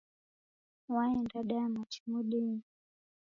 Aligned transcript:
Waenda 0.93 1.39
daya 1.43 1.67
machi 1.69 2.01
modenyi 2.09 2.63